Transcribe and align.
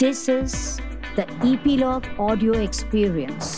This 0.00 0.28
is 0.28 0.52
the 1.16 1.24
Epilogue 1.42 2.04
Audio 2.24 2.52
Experience. 2.64 3.48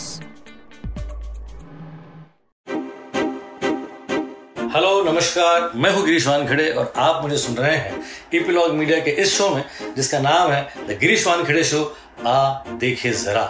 Hello 4.73 5.03
नमस्कार। 5.03 5.71
मैं 5.75 5.91
हूँ 5.93 6.03
गिरीश 6.05 6.27
वानखेड़े 6.27 6.69
और 6.71 6.91
आप 6.97 7.21
मुझे 7.23 7.37
सुन 7.37 7.55
रहे 7.55 7.75
हैं 7.75 8.01
इपिलॉग 8.33 8.73
मीडिया 8.75 8.99
के 8.99 9.11
इस 9.21 9.37
शो 9.37 9.49
में, 9.55 9.63
जिसका 9.95 10.19
नाम 10.19 10.51
है 10.51 10.87
द 10.87 10.97
गिरीश 11.01 11.27
वानखेड़े 11.27 11.63
शो 11.63 11.83
आ 12.27 12.63
देखे 12.81 13.11
जरा। 13.23 13.45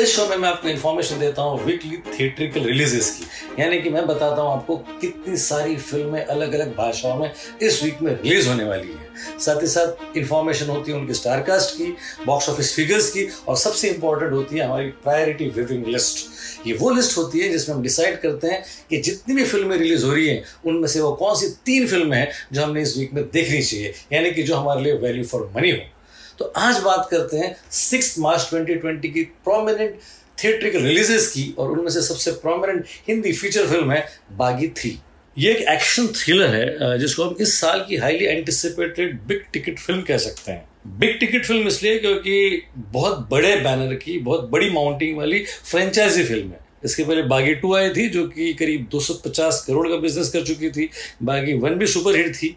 इस 0.00 0.14
शो 0.16 0.26
में 0.26 0.36
मैं 0.36 0.48
आपको 0.48 0.68
इन्फॉर्मेशन 0.68 1.18
देता 1.18 1.42
हूँ 1.42 1.64
वीकली 1.64 1.96
थिएट्रिकल 2.12 2.60
रिलीजेस 2.64 3.10
की। 3.10 3.62
यानी 3.62 3.80
कि 3.82 3.90
मैं 3.90 4.06
बताता 4.06 4.42
हूँ 4.42 4.52
आपको 4.52 4.76
कितनी 5.00 5.36
सारी 5.36 5.76
फ़िल्में 5.76 6.24
अलग 6.24 6.52
अलग 6.54 6.74
भाषाओं 6.76 7.18
में 7.18 7.30
इस 7.62 7.82
वीक 7.82 8.00
में 8.02 8.12
रिलीज़ 8.12 8.48
होने 8.48 8.64
वाली 8.64 8.88
है। 8.88 9.38
साथ 9.38 9.62
ही 9.62 9.66
साथ 9.66 10.16
इन्फॉर्मेशन 10.16 10.66
होती 10.66 10.92
है 10.92 10.98
उनके 10.98 11.14
स्टारकास्ट 11.14 11.76
की 11.76 11.92
बॉक्स 12.26 12.48
ऑफ़िस 12.48 12.74
फिगर्स 12.76 13.10
की 13.10 13.28
और 13.48 13.56
सबसे 13.56 13.88
इंपॉर्टेंट 13.90 14.32
होती 14.32 14.58
है 14.58 14.64
हमारी 14.66 14.88
प्रायोरिटी 15.04 15.48
विविंग 15.56 15.86
लिस्ट 15.86 16.66
ये 16.66 16.74
वो 16.74 16.90
लिस्ट 16.90 17.16
होती 17.18 17.40
है 17.40 17.48
जिसमें 17.48 17.76
हम 17.76 17.82
डिसाइड 17.82 18.20
करते 18.20 18.46
हैं 18.46 18.64
कि 18.90 19.00
जितनी 19.02 19.34
भी 19.34 19.44
फ़िल्में 19.44 19.76
रिलीज़ 19.76 20.04
हो 20.06 20.12
रही 20.12 20.28
हैं, 20.28 20.42
उनमें 20.66 20.88
से 20.88 21.00
वो 21.00 21.12
कौन 21.12 21.36
सी 21.36 21.46
तीन 21.66 21.86
फ़िल्में 21.86 22.16
हैं 22.18 22.30
जो 22.52 22.62
हमने 22.62 22.82
इस 22.82 22.96
वीक 22.98 23.12
में 23.14 23.24
देखनी 23.24 23.62
चाहिए। 23.62 23.94
यानी 24.12 24.30
कि 24.30 24.42
जो 24.42 24.56
हमारे 24.56 24.82
लिए 24.82 24.92
वैल्यू 24.98 25.24
फॉर 25.24 25.50
मनी 25.56 25.70
हो। 25.70 25.78
तो 26.40 26.46
आज 26.56 26.78
बात 26.80 27.08
करते 27.10 27.36
हैं 27.36 27.56
सिक्स 27.70 28.18
मार्च 28.18 28.48
2020 28.52 29.10
की 29.12 29.22
प्रोमिनेंट 29.44 29.96
थिएट्रिकल 30.44 30.82
रिलीजेस 30.82 31.26
की 31.30 31.42
और 31.58 31.70
उनमें 31.70 31.90
से 31.90 32.02
सबसे 32.02 32.30
प्रोमिनेंट 32.44 32.84
हिंदी 33.08 33.32
फीचर 33.32 33.66
फ़िल्म 33.66 33.90
है 33.92 34.04
बागी 34.36 34.68
थ्री 34.68 34.96
ये 35.36 35.52
एक 35.52 35.68
एक्शन 35.68 36.06
थ्रिलर 36.16 36.54
है 36.54 36.98
जिसको 36.98 37.24
हम 37.24 37.36
इस 37.40 37.54
साल 37.60 37.84
की 37.88 37.96
highly 37.96 38.24
anticipated 38.26 39.20
big 39.28 39.42
ticket 39.52 39.78
film 39.78 40.02
कह 40.02 40.18
सकते 40.18 40.52
हैं। 40.52 40.64
बिग 40.98 41.18
टिकट 41.20 41.44
फ़िल्म 41.46 41.68
इसलिए 41.68 41.98
क्योंकि 41.98 42.62
बहुत 42.76 43.28
बड़े 43.30 43.54
बैनर 43.56 43.94
की, 43.94 44.18
बहुत 44.18 44.48
बड़ी 44.50 44.70
माउंटिंग 44.70 45.16
वाली 45.18 45.44
फ्रेंचाइजी 45.64 46.24
फ़िल्म 46.24 46.48
है। 46.48 46.69
इसके 46.82 47.04
पहले 47.04 47.22
बागी 47.24 47.54
टू 47.54 47.74
आई 47.74 47.90
थी, 47.90 48.08
जो 48.08 48.26
कि 48.28 48.52
करीब 48.54 48.88
250 48.92 49.64
करोड़ 49.66 49.88
का 49.88 49.96
बिज़नेस 49.98 50.28
कर 50.28 50.44
चुकी 50.44 50.70
थी। 50.70 50.88
बागी 51.22 51.54
वन 51.58 51.74
भी 51.74 51.86
सुपर 51.86 52.16
हिट 52.16 52.34
थी। 52.36 52.56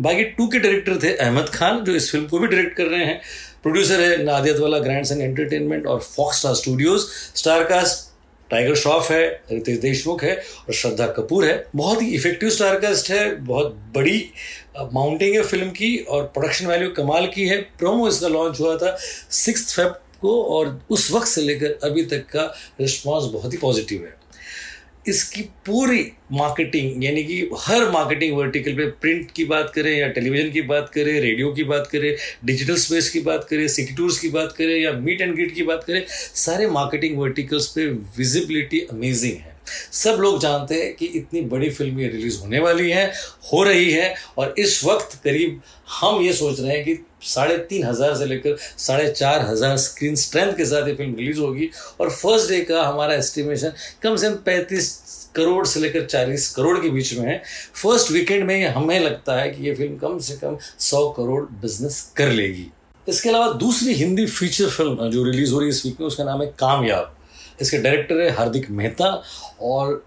बागी 0.00 0.24
टू 0.26 0.46
के 0.46 0.58
डायरेक्टर 0.58 0.98
थे 1.02 1.12
अहमद 1.14 1.48
खान, 1.48 1.84
जो 1.84 1.94
इस 1.94 2.10
फ़िल्म 2.12 2.26
को 2.26 2.38
भी 2.38 2.46
डायरेक्ट 2.46 2.76
कर 2.76 2.86
रहे 2.86 3.04
हैं। 3.04 3.20
प्रोड्यूसर 3.62 4.00
है 4.00 4.22
नादियत 4.24 4.58
वाला 4.58 4.78
ग्रैंड 4.78 5.04
सन 5.06 5.20
एंटरटेनमेंट 5.20 5.86
और 5.86 6.00
Fox 6.00 6.38
Star 6.38 6.54
Studios 6.54 7.06
star 7.36 7.64
cast 7.64 8.04
Tiger 8.50 8.74
Shroff 8.74 9.10
है 9.10 9.24
रितेश 9.52 9.78
देशमुख 9.78 10.22
है 10.24 10.34
और 10.36 10.74
श्रद्धा 10.74 11.06
कपूर 11.12 11.44
है। 11.44 11.64
बहुत 11.76 12.02
ही 12.02 12.14
इफ़ेक्टिव 12.14 12.50
स्टारकास्ट 12.50 13.10
है, 13.10 13.34
बहुत 13.36 13.72
बड़ी 13.94 14.18
माउंटिंग 14.92 15.34
है 15.34 15.42
फ़िल्म 15.42 15.70
की 15.70 15.96
और 15.98 16.22
प्रोडक्शन 16.24 16.66
वैल्यू 16.66 16.90
कमाल 16.96 17.26
की 17.26 17.46
है। 17.48 17.60
प्रोमो 17.78 18.08
इसका 18.08 18.28
लॉन्च 18.28 18.60
हुआ 18.60 18.76
था 18.76 18.96
सिक्स 19.34 19.74
फेब 19.76 19.94
को 20.20 20.42
और 20.44 20.80
उस 20.90 21.10
वक्त 21.12 21.28
से 21.28 21.42
लेकर 21.42 21.78
अभी 21.84 22.04
तक 22.06 22.26
का 22.30 22.52
रिस्पॉन्स 22.80 23.32
बहुत 23.32 23.52
ही 23.52 23.58
पॉजिटिव 23.58 24.04
है। 24.04 24.14
इसकी 25.08 25.42
पूरी 25.66 26.00
मार्केटिंग 26.32 27.04
यानी 27.04 27.22
कि 27.24 27.38
हर 27.58 27.90
मार्केटिंग 27.90 28.36
वर्टिकल 28.36 28.76
पे 28.76 28.86
प्रिंट 29.00 29.30
की 29.30 29.44
बात 29.44 29.70
करें 29.74 29.90
या 29.98 30.08
टेलीविज़न 30.08 30.50
की 30.52 30.62
बात 30.62 30.90
करें 30.94 31.12
रेडियो 31.20 31.52
की 31.52 31.64
बात 31.64 31.88
करें 31.92 32.14
डिजिटल 32.44 32.76
स्पेस 32.76 33.10
की 33.10 33.20
बात 33.20 33.46
करें 33.50 33.66
सिटी 33.68 33.94
टूर्स 33.94 34.18
की 34.18 34.28
बात 34.28 34.52
करें 34.52 34.76
या 34.80 34.92
मीट 34.92 35.20
एंड 35.20 35.34
ग्रीट 35.34 35.54
की 35.54 35.62
बात 35.62 35.84
करें, 35.84 36.04
सारे 36.34 36.66
मार्केटिंग 36.68 37.18
वर्टिकल्स 37.18 37.66
पे 37.68 37.86
विजिबिलिटी 38.18 38.80
अमेजिंग 38.92 39.36
है। 39.36 39.55
सब 39.94 40.18
लोग 40.20 40.40
जानते 40.40 40.74
हैं 40.74 40.94
कि 40.96 41.06
इतनी 41.06 41.40
बड़ी 41.46 41.70
फ़िल्म 41.70 42.00
ये 42.00 42.08
रिलीज़ 42.08 42.38
होने 42.40 42.60
वाली 42.60 42.90
है, 42.90 43.06
हो 43.52 43.62
रही 43.62 43.90
है, 43.90 44.14
और 44.38 44.54
इस 44.58 44.80
वक्त 44.84 45.18
करीब 45.24 45.60
हम 45.90 46.20
ये 46.22 46.32
सोच 46.32 46.60
रहे 46.60 46.76
हैं 46.76 46.84
कि 46.84 46.98
साढ़े 47.24 47.56
तीन 47.58 47.84
हज़ार 47.84 48.14
से 48.16 48.26
लेकर 48.26 48.56
साढ़े 48.78 49.10
चार 49.10 49.46
हज़ार 49.46 49.76
स्क्रीन 49.78 50.14
स्ट्रेंथ 50.16 50.52
के 50.56 50.64
साथ 50.66 50.88
ये 50.88 50.94
फ़िल्म 50.94 51.14
रिलीज़ 51.16 51.40
होगी, 51.40 51.70
और 52.00 52.10
फ़र्स्ट 52.10 52.50
डे 52.50 52.60
का 52.62 52.82
हमारा 52.82 53.14
एस्टिमेशन 53.14 53.72
कम 54.02 54.16
से 54.16 54.28
कम 54.28 54.36
पैंतीस 54.46 54.94
करोड़ 55.36 55.66
से 55.66 55.80
लेकर 55.80 56.04
चालीस 56.04 56.48
करोड़ 56.54 56.78
के 56.80 56.90
बीच 56.90 57.12
में 57.14 57.26
है। 57.26 57.42
फ़र्स्ट 57.74 58.10
वीकेंड 58.12 58.44
में 58.46 58.66
हमें 58.66 58.98
लगता 59.00 59.40
है 59.40 59.50
कि 59.50 59.66
ये 59.66 59.74
फ़िल्म 59.74 59.96
कम 59.98 60.18
से 60.18 60.36
कम 60.36 60.56
सौ 60.80 61.08
करोड़ 61.16 61.42
बिज़नेस 61.62 62.00
कर 62.16 62.30
लेगी। 62.30 62.66
इसके 63.06 63.28
अलावा 63.28 63.52
दूसरी 63.54 63.94
हिंदी 63.94 64.26
फीचर 64.26 64.68
फ़िल्म 64.68 65.10
जो 65.10 65.24
रिलीज़ 65.24 65.52
हो 65.52 65.58
रही 65.58 65.68
है 65.68 65.74
इस 65.74 65.84
वीक 65.86 66.00
में, 66.00 66.06
उसका 66.06 66.24
नाम 66.24 66.42
है 66.42 66.46
कामयाब। 66.58 67.15
इसके 67.60 67.78
डायरेक्टर 67.78 68.20
है 68.20 68.30
हार्दिक 68.36 68.70
मेहता 68.72 69.10
और 69.62 70.04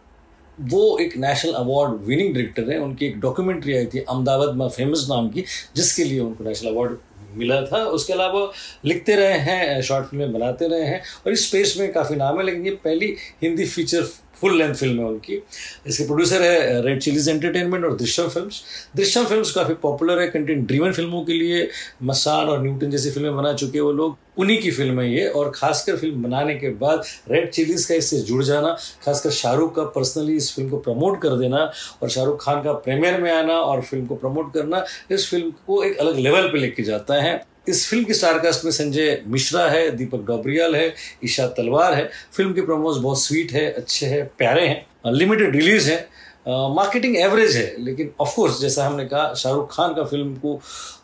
वो 0.58 0.98
एक 1.00 1.18
नेशनल 1.18 1.54
अवार्ड 1.56 2.02
विनिंग 2.06 2.34
डायरेक्टर 2.34 2.72
है। 2.72 2.80
उनकी 2.80 3.06
एक 3.06 3.20
डॉक्यूमेंट्री 3.20 3.76
आई 3.76 3.86
थी 3.86 4.00
अहमदाबाद 4.00 4.56
में 4.56 4.68
फ़ेमस 4.70 5.06
नाम 5.10 5.30
की, 5.30 5.44
जिसके 5.76 6.04
लिए 6.04 6.20
उनको 6.20 6.44
नेशनल 6.44 6.72
अवार्ड 6.72 6.98
मिला 7.36 7.62
था। 7.64 7.84
उसके 7.88 8.14
अलावा 8.14 8.52
लिखते 8.86 9.16
रहे 9.16 9.38
हैं 9.40 9.82
शॉर्ट 9.82 10.06
फ़िल्में 10.06 10.34
बनाते 10.34 10.68
रहे 10.68 10.86
हैं 10.86 11.02
और 11.26 11.32
इस 11.32 11.48
स्पेस 11.48 11.76
में 11.80 11.92
काफ़ी 11.94 12.16
नाम 12.16 12.40
है, 12.40 12.46
लेकिन 12.46 12.66
ये 12.66 12.72
पहली 12.84 13.16
Hindi 13.42 13.66
feature 13.66 14.04
full 14.42 14.58
length 14.58 14.74
film 14.74 15.00
है 15.00 15.06
उनकी। 15.06 15.42
इसके 15.88 16.06
प्रोड्यूसर 16.08 16.42
है 16.42 16.82
रेड 16.84 17.02
चिलीज 17.02 17.30
एंटरटेनमेंट 17.30 17.86
और 17.86 17.96
दृश्यम 17.98 18.28
फिल्म्स 18.30 18.62
दृश्यम 18.96 19.26
फिल्म्स 19.26 19.52
काफ़ी 19.52 19.74
पॉपुलर 19.82 20.22
है 20.22 20.28
कंटेंट 20.30 20.66
ड्रीवन 20.68 20.92
फ़िल्मों 20.94 21.24
के 21.26 21.34
लिए 21.34 21.68
मसान 22.04 22.50
और 22.50 22.64
न्यूटन 22.64 22.92
जैसी 22.92 23.12
फ़िल्में 23.12 23.36
बना 23.36 23.54
चुके 23.54 23.78
हैं 23.78 23.86
वो 23.86 23.92
लोग। 23.92 24.18
उन्हीं 24.38 24.58
की 24.62 24.72
फ़िल्म 24.72 25.00
है 25.00 25.12
ये, 25.12 25.28
और 25.28 25.52
खासकर 25.56 25.96
फ़िल्म 25.98 26.22
बनाने 26.24 26.54
के 26.56 26.70
बाद 26.74 27.04
रेड 27.32 27.50
चिलीज 27.50 27.86
का 27.86 27.96
इससे 27.96 28.20
जुड़ 28.22 28.44
जाना, 28.44 28.72
खासकर 29.06 29.30
शाहरुख 29.32 29.76
का 29.76 29.84
पर्सनली 29.96 30.36
इस 30.36 30.54
फ़िल्म 30.56 30.70
को 30.70 30.78
प्रमोट 30.80 31.22
कर 31.22 31.36
देना 31.38 31.72
और 32.02 32.10
शाहरुख 32.10 32.44
खान 32.44 32.62
का 32.64 32.74
प्रीमियर 32.76 33.20
में 33.22 33.32
आना 33.32 33.54
और 33.54 33.82
फ़िल्म 33.82 34.06
को 34.06 34.16
प्रमोट 34.16 34.54
करना, 34.54 34.84
इस 35.12 35.30
फ़िल्म 35.30 35.52
को 35.68 35.84
एक 35.84 35.98
अलग 35.98 36.18
लेवल 36.18 36.48
पर 36.48 36.58
लेके 36.58 36.84
जाता 36.84 37.22
है। 37.22 37.42
इस 37.70 37.88
फ़िल्म 37.90 38.04
की 38.06 38.14
स्टारकास्ट 38.14 38.66
में 38.66 38.72
संजय 38.72 39.22
मिश्रा 39.28 39.68
है, 39.70 39.90
दीपक 39.92 40.26
डोबरियाल 40.28 40.76
है, 40.76 40.94
ईशा 41.26 41.48
तलवार 41.58 41.94
है। 41.94 42.10
फ़िल्म 42.34 42.54
के 42.54 42.62
प्रोमोज 42.62 42.98
बहुत 42.98 43.22
स्वीट 43.22 43.52
है, 43.52 43.72
अच्छे 43.74 44.06
हैं, 44.06 44.26
प्यारे 44.38 44.68
हैं 44.68 45.14
लिमिटेड 45.14 45.56
रिलीज़ 45.56 45.90
है 45.92 46.08
मार्केटिंग 46.48 47.16
एवरेज 47.18 47.56
है। 47.58 47.76
लेकिन 47.80 48.10
ऑफकोर्स 48.20 48.60
जैसा 48.62 48.86
हमने 48.86 49.06
कहा, 49.06 49.34
शाहरुख 49.34 49.76
खान 49.76 49.94
का 49.94 50.04
फ़िल्म 50.04 50.36
को 50.36 50.54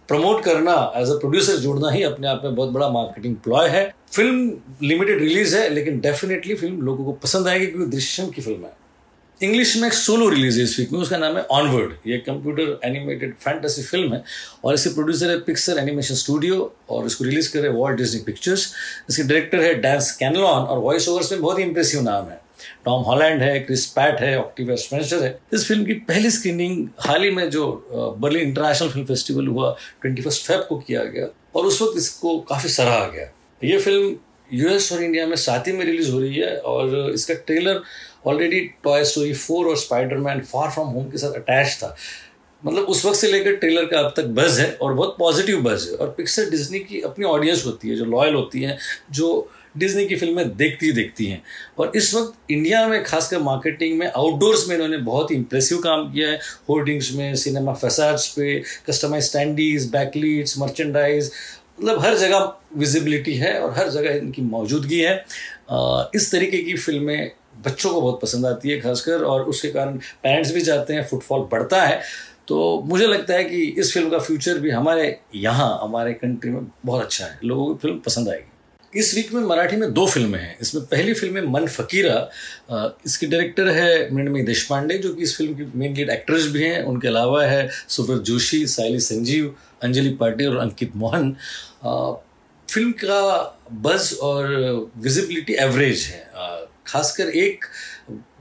प्रमोट 0.07 0.43
करना 0.43 0.73
एज 0.95 1.09
अ 1.09 1.17
प्रोड्यूसर 1.19 1.55
जोड़ना 1.57 1.91
ही 1.91 2.03
अपने 2.03 2.27
आप 2.27 2.41
में 2.43 2.55
बहुत 2.55 2.69
बड़ा 2.69 2.89
मार्केटिंग 2.89 3.35
प्लॉय 3.43 3.69
है। 3.69 3.83
फ़िल्म 4.13 4.87
लिमिटेड 4.87 5.19
रिलीज़ 5.19 5.55
है, 5.57 5.69
लेकिन 5.69 5.99
डेफिनेटली 5.99 6.55
फ़िल्म 6.55 6.81
लोगों 6.81 7.05
को 7.05 7.11
पसंद 7.23 7.47
आएगी, 7.47 7.65
क्योंकि 7.65 7.91
दृश्यम 7.91 8.29
की 8.29 8.41
फ़िल्म 8.41 8.63
है। 8.63 8.84
इंग्लिश 9.41 9.75
में 9.77 9.87
एक 9.87 9.93
सोलो 9.93 10.27
रिलीज़ 10.29 10.57
है 10.57 10.63
इस 10.63 10.77
वीक 10.79 10.91
में 10.91 10.99
उसका 10.99 11.17
नाम 11.17 11.37
है 11.37 11.41
ऑनवर्ड 11.51 12.07
ये 12.07 12.17
कंप्यूटर 12.25 12.79
एनिमेटेड 12.85 13.33
फैंटेसी 13.35 13.81
फ़िल्म 13.83 14.13
है 14.13 14.23
और 14.63 14.73
इसके 14.73 14.89
प्रोड्यूसर 14.93 15.29
है 15.29 15.39
पिक्सर 15.47 15.79
एनिमेशन 15.79 16.15
स्टूडियो 16.15 16.71
और 16.89 17.05
इसको 17.05 17.23
रिलीज़ 17.23 17.51
कर 17.53 17.59
रहे 17.59 17.71
हैं 17.71 17.77
वॉल्ट 17.77 17.97
डिज्नी 17.97 18.21
पिक्चर्स 18.25 18.71
इसके 19.09 19.23
डायरेक्टर 19.23 19.61
है 19.61 19.73
डैंस 19.81 20.11
कैनलॉन 20.19 20.63
और 20.63 20.77
वॉइस 20.79 21.07
ओवर्स 21.09 21.31
में 21.31 21.41
बहुत 21.41 21.59
ही 21.59 21.63
इंप्रेसिव 21.63 22.01
नाम 22.01 22.29
है। 22.29 22.39
टॉम 22.85 23.03
हॉलैंड 23.03 23.41
है 23.41 23.59
क्रिस 23.59 23.85
पैट 23.85 24.19
है 24.21 24.37
ऑक्टिविया 24.39 24.75
स्पेंसर 24.75 25.23
है। 25.23 25.37
इस 25.53 25.67
फ़िल्म 25.67 25.85
की 25.85 25.93
पहली 26.09 26.29
स्क्रीनिंग 26.31 26.87
हाल 26.99 27.23
ही 27.23 27.31
में 27.31 27.49
जो 27.49 28.15
बर्लिन 28.19 28.47
इंटरनेशनल 28.47 28.89
फ़िल्म 28.89 29.05
फेस्टिवल 29.05 29.47
हुआ 29.47 29.75
ट्वेंटी 30.01 30.21
फ़र्स्ट 30.21 30.47
फेब 30.47 30.65
को 30.69 30.77
किया 30.77 31.03
गया 31.05 31.27
और 31.55 31.65
उस 31.65 31.81
वक्त 31.81 31.97
इसको 31.97 32.37
काफ़ी 32.49 32.69
सराहा 32.69 33.07
गया। 33.07 33.29
ये 33.61 33.77
फ़िल्म 33.79 34.15
यूएस 34.49 34.91
और 34.93 35.03
इंडिया 35.03 35.25
में 35.27 35.35
साथ 35.37 35.67
ही 35.67 35.71
में 35.73 35.85
रिलीज़ 35.85 36.11
हो 36.11 36.19
रही 36.19 36.35
है 36.35 36.57
और 36.71 37.11
इसका 37.13 37.33
trailer 37.45 37.81
already 38.27 38.59
Toy 38.83 39.03
Story 39.05 39.33
four 39.33 39.67
और 39.67 39.77
स्पाइडरमैन 39.77 40.39
फार 40.43 40.69
फ्रॉम 40.71 40.87
होम 40.87 41.09
के 41.11 41.17
साथ 41.17 41.33
अटैच 41.33 41.75
था। 41.81 41.95
मतलब 42.63 42.83
उस 42.83 43.05
वक्त 43.05 43.17
से 43.17 43.31
लेकर 43.31 43.55
ट्रेलर 43.55 43.85
का 43.85 43.99
अब 43.99 44.13
तक 44.17 44.25
बज 44.35 44.59
है 44.59 44.71
और 44.81 44.93
बहुत 44.93 45.15
पॉजिटिव 45.19 45.61
बज 45.61 45.87
है। 45.89 45.97
और 45.97 46.13
पिक्सर 46.17 46.49
डिज्नी 46.49 46.79
की 46.79 47.01
अपनी 47.01 47.25
ऑडियंस 47.25 47.65
होती 47.65 47.89
है, 47.89 47.95
जो 47.95 48.05
लॉयल 48.05 48.33
होती 48.33 48.61
है, 48.61 48.77
जो 49.11 49.49
डिज्नी 49.77 50.05
की 50.07 50.15
फ़िल्में 50.15 50.55
देखती 50.57 50.91
देखती 50.91 51.25
हैं। 51.25 51.41
और 51.79 51.91
इस 51.95 52.13
वक्त 52.15 52.51
इंडिया 52.51 52.87
में 52.87 53.03
खासकर 53.03 53.39
मार्केटिंग 53.39 53.97
में 53.99 54.07
आउटडोर्स 54.07 54.67
में 54.69 54.75
इन्होंने 54.75 54.97
बहुत 54.97 55.31
ही 55.31 55.35
इंप्रेसिव 55.35 55.77
काम 55.77 56.11
किया 56.13 56.29
है। 56.29 56.39
होर्डिंग्स 56.69 57.11
में 57.13 57.35
सिनेमा 57.35 57.73
फैसाड्स 57.73 58.27
पे 58.27 58.59
कस्टमाइज 58.87 59.23
स्टैंडीज 59.23 59.89
बैकलीट्स 59.91 60.57
मर्चेंडाइज 60.59 61.31
मतलब 61.79 61.99
हर 62.01 62.17
जगह 62.17 62.51
विजिबिलिटी 62.77 63.33
है 63.35 63.59
और 63.59 63.73
हर 63.77 63.89
जगह 63.89 64.15
इनकी 64.15 64.41
मौजूदगी 64.41 64.99
है। 64.99 65.15
इस 66.15 66.31
तरीके 66.31 66.57
की 66.57 66.75
फ़िल्में 66.75 67.31
बच्चों 67.55 67.93
को 67.93 68.01
बहुत 68.01 68.19
पसंद 68.21 68.45
आती 68.45 68.69
है 68.69 68.79
खासकर, 68.79 69.23
और 69.23 69.43
उसके 69.43 69.69
कारण 69.69 69.97
पेरेंट्स 70.23 70.53
भी 70.53 70.61
चाहते 70.61 70.93
हैं 70.93 71.05
फुटफॉल 71.07 71.47
बढ़ता 71.51 71.81
है। 71.81 72.01
तो 72.47 72.81
मुझे 72.85 73.05
लगता 73.07 73.33
है 73.33 73.43
कि 73.43 73.63
इस 73.63 73.93
फ़िल्म 73.93 74.09
का 74.09 74.17
फ्यूचर 74.19 74.59
भी 74.59 74.69
हमारे 74.69 75.17
यहाँ, 75.35 75.79
हमारे 75.83 76.13
कंट्री 76.13 76.51
में 76.51 76.67
बहुत 76.85 77.03
अच्छा 77.03 77.25
है। 77.25 77.39
लोगों 77.43 77.65
को 77.65 77.75
फ़िल्म 77.75 77.99
पसंद 77.99 78.29
आएगी। 78.29 78.51
इस 78.93 79.13
वीक 79.15 79.33
में 79.33 79.41
मराठी 79.41 79.75
में 79.75 79.91
दो 79.93 80.05
फ़िल्में 80.07 80.39
हैं। 80.39 80.57
इसमें 80.61 80.83
पहली 80.85 81.13
फ़िल्म 81.13 81.37
है 81.37 81.45
मन 81.45 81.65
फकीरा। 81.67 82.93
इसकी 83.05 83.27
डायरेक्टर 83.27 83.67
है 83.69 84.13
मृणमयी 84.13 84.43
देश 84.43 84.63
पांडे 84.65 84.97
जो 84.97 85.13
कि 85.13 85.23
इस 85.23 85.35
फ़िल्म 85.37 85.55
की 85.55 85.65
मेन 85.75 85.95
लीड 85.95 86.09
एक्ट्रेस 86.09 86.45
भी 86.47 86.63
हैं। 86.63 86.83
उनके 86.83 87.07
अलावा 87.07 87.43
है 87.45 87.67
सुब्रत 87.87 88.21
जोशी 88.21 88.65
साइली 88.67 88.99
संजीव, 88.99 89.53
अंजलि 89.83 90.09
पाटिल 90.09 90.49
और 90.49 90.57
अंकित 90.57 90.95
मोहन। 90.95 91.35
फ़िल्म 92.67 92.91
का 93.03 93.59
बज 93.71 94.13
और 94.23 94.47
विजिबिलिटी 94.97 95.53
एवरेज 95.53 96.05
है। 96.05 96.23
खासकर 96.87 97.29
एक 97.29 97.65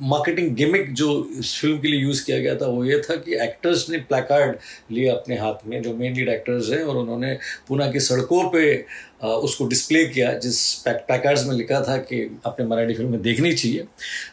मार्केटिंग 0.03 0.55
गिमिक 0.57 0.93
जो 0.95 1.09
इस 1.39 1.55
फ़िल्म 1.61 1.79
के 1.81 1.89
लिए 1.89 2.01
यूज़ 2.01 2.25
किया 2.25 2.39
गया 2.39 2.55
था, 2.57 2.67
वो 2.67 2.85
ये 2.85 2.99
था 3.01 3.15
कि 3.17 3.35
एक्टर्स 3.43 3.89
ने 3.91 3.99
प्लाकार्ड 4.01 4.57
लिए 4.93 5.09
अपने 5.09 5.37
हाथ 5.39 5.67
में, 5.67 5.81
जो 5.83 5.95
मेन 5.97 6.15
लीड 6.17 6.29
एक्टर्स 6.29 6.71
हैं, 6.71 6.83
और 6.83 6.97
उन्होंने 6.97 7.33
पूना 7.69 7.91
की 7.93 8.01
सड़कों 8.01 8.49
पे 8.51 8.85
उसको 9.25 9.67
डिस्प्ले 9.67 10.05
किया, 10.07 10.33
जिस 10.35 10.59
पैकार्ड्स 10.87 11.47
में 11.47 11.55
लिखा 11.57 11.81
था 11.83 11.97
कि 11.99 12.19
अपने 12.47 12.67
मराठी 12.67 12.95
फ़िल्म 12.95 13.11
में 13.11 13.23
देखनी 13.23 13.53
चाहिए। 13.53 13.85